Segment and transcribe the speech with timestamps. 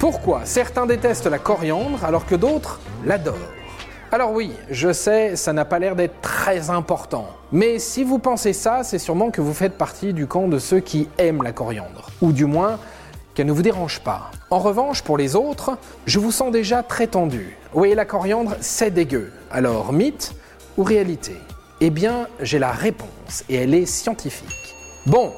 [0.00, 3.36] Pourquoi certains détestent la coriandre alors que d'autres l'adorent?
[4.10, 7.28] Alors oui, je sais, ça n'a pas l'air d'être très important.
[7.52, 10.80] Mais si vous pensez ça, c'est sûrement que vous faites partie du camp de ceux
[10.80, 12.08] qui aiment la coriandre.
[12.22, 12.78] Ou du moins,
[13.34, 14.30] qu'elle ne vous dérange pas.
[14.48, 15.76] En revanche, pour les autres,
[16.06, 17.58] je vous sens déjà très tendu.
[17.74, 19.30] Oui, la coriandre, c'est dégueu.
[19.50, 20.34] Alors, mythe
[20.78, 21.36] ou réalité?
[21.82, 24.74] Eh bien, j'ai la réponse, et elle est scientifique.
[25.04, 25.34] Bon,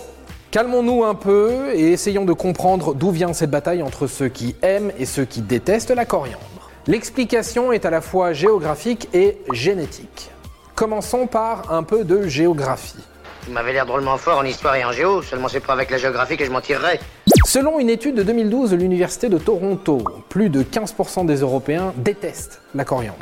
[0.53, 4.93] calmons-nous un peu et essayons de comprendre d'où vient cette bataille entre ceux qui aiment
[4.99, 6.71] et ceux qui détestent la coriandre.
[6.87, 10.31] L'explication est à la fois géographique et génétique.
[10.75, 13.03] Commençons par un peu de géographie.
[13.47, 15.99] Vous m'avez l'air drôlement fort en histoire et en géo, seulement c'est pas avec la
[15.99, 17.01] géographie que je m'en tirerai.
[17.45, 22.61] Selon une étude de 2012 de l'Université de Toronto, plus de 15% des Européens détestent
[22.75, 23.19] la coriandre.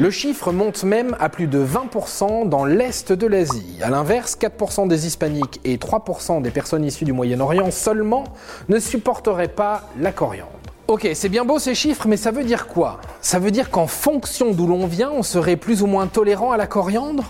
[0.00, 3.78] Le chiffre monte même à plus de 20% dans l'Est de l'Asie.
[3.82, 8.24] A l'inverse, 4% des Hispaniques et 3% des personnes issues du Moyen-Orient seulement
[8.68, 10.50] ne supporteraient pas la coriandre.
[10.86, 13.00] Ok, c'est bien beau ces chiffres, mais ça veut dire quoi?
[13.20, 16.56] Ça veut dire qu'en fonction d'où l'on vient, on serait plus ou moins tolérant à
[16.56, 17.24] la coriandre?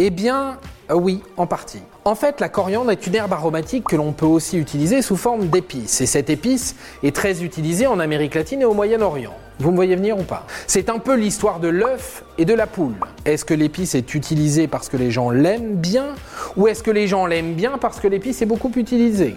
[0.00, 0.58] Eh bien,
[0.92, 1.82] euh, oui, en partie.
[2.04, 5.48] En fait, la coriandre est une herbe aromatique que l'on peut aussi utiliser sous forme
[5.48, 6.00] d'épice.
[6.00, 9.34] Et cette épice est très utilisée en Amérique latine et au Moyen-Orient.
[9.58, 10.46] Vous me voyez venir ou pas?
[10.68, 12.94] C'est un peu l'histoire de l'œuf et de la poule.
[13.24, 16.14] Est-ce que l'épice est utilisée parce que les gens l'aiment bien?
[16.56, 19.34] Ou est-ce que les gens l'aiment bien parce que l'épice est beaucoup utilisée?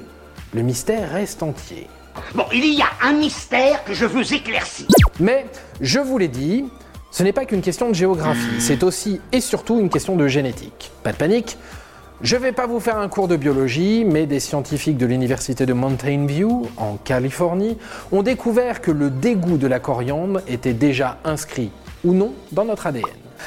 [0.53, 1.87] Le mystère reste entier.
[2.35, 4.85] Bon, il y a un mystère que je veux éclaircir.
[5.19, 5.47] Mais,
[5.79, 6.65] je vous l'ai dit,
[7.11, 10.91] ce n'est pas qu'une question de géographie, c'est aussi et surtout une question de génétique.
[11.03, 11.57] Pas de panique,
[12.21, 15.65] je ne vais pas vous faire un cours de biologie, mais des scientifiques de l'université
[15.65, 17.77] de Mountain View, en Californie,
[18.11, 21.71] ont découvert que le dégoût de la coriandre était déjà inscrit,
[22.05, 23.05] ou non, dans notre ADN.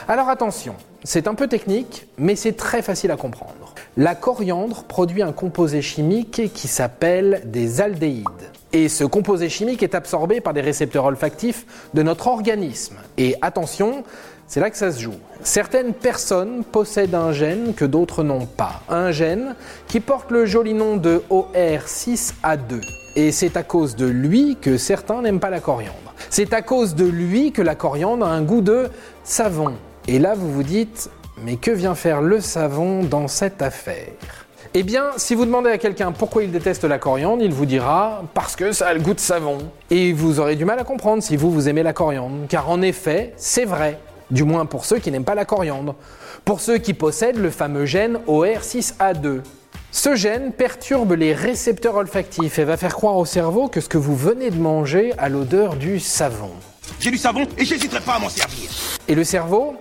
[0.09, 3.75] Alors attention, c'est un peu technique, mais c'est très facile à comprendre.
[3.97, 8.51] La coriandre produit un composé chimique qui s'appelle des aldéhydes.
[8.75, 12.97] Et ce composé chimique est absorbé par des récepteurs olfactifs de notre organisme.
[13.17, 14.03] Et attention,
[14.49, 15.15] c'est là que ça se joue.
[15.45, 18.83] Certaines personnes possèdent un gène que d'autres n'ont pas.
[18.89, 19.55] Un gène
[19.87, 22.81] qui porte le joli nom de OR6A2.
[23.15, 26.13] Et c'est à cause de lui que certains n'aiment pas la coriandre.
[26.29, 28.89] C'est à cause de lui que la coriandre a un goût de
[29.23, 29.75] savon.
[30.09, 31.11] Et là, vous vous dites,
[31.45, 34.44] mais que vient faire le savon dans cette affaire?
[34.77, 38.25] Eh bien, si vous demandez à quelqu'un pourquoi il déteste la coriandre, il vous dira
[38.35, 39.59] parce que ça a le goût de savon.
[39.89, 42.49] Et vous aurez du mal à comprendre si vous, vous aimez la coriandre.
[42.49, 44.01] Car en effet, c'est vrai.
[44.33, 45.95] Du moins pour ceux qui n'aiment pas la coriandre.
[46.45, 49.43] Pour ceux qui possèdent le fameux gène OR6A2.
[49.93, 53.97] Ce gène perturbe les récepteurs olfactifs et va faire croire au cerveau que ce que
[53.97, 56.51] vous venez de manger a l'odeur du savon.
[56.99, 58.71] J'ai du savon et j'hésiterai pas à m'en servir.
[59.07, 59.77] Et le cerveau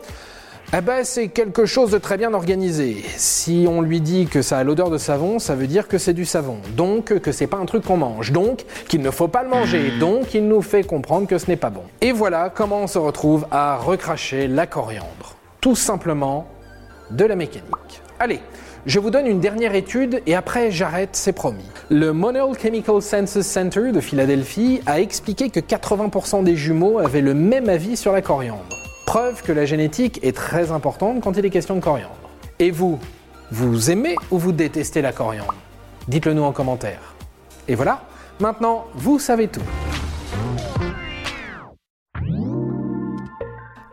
[0.75, 3.03] eh ben, c'est quelque chose de très bien organisé.
[3.16, 6.13] Si on lui dit que ça a l'odeur de savon, ça veut dire que c'est
[6.13, 6.57] du savon.
[6.75, 8.31] Donc que c'est pas un truc qu'on mange.
[8.31, 9.91] Donc qu'il ne faut pas le manger.
[10.00, 11.83] Donc il nous fait comprendre que ce n'est pas bon.
[12.01, 15.35] Et voilà comment on se retrouve à recracher la coriandre.
[15.62, 16.47] Tout simplement
[17.12, 18.01] de la mécanique.
[18.19, 18.39] Allez,
[18.88, 21.69] je vous donne une dernière étude et après j'arrête, c'est promis.
[21.91, 27.35] Le Monell Chemical Senses Center de Philadelphie a expliqué que 80% des jumeaux avaient le
[27.35, 28.72] même avis sur la coriandre.
[29.13, 32.16] Preuve que la génétique est très importante quand il est question de coriandre.
[32.57, 33.00] Et vous,
[33.51, 35.53] vous aimez ou vous détestez la coriandre?
[36.07, 37.13] Dites-le nous en commentaire.
[37.68, 38.07] Et voilà,
[38.40, 39.62] maintenant vous savez tout.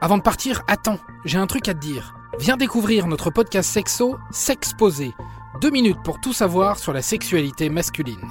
[0.01, 2.15] Avant de partir, attends, j'ai un truc à te dire.
[2.39, 5.13] Viens découvrir notre podcast sexo, S'exposer.
[5.61, 8.27] Deux minutes pour tout savoir sur la sexualité masculine.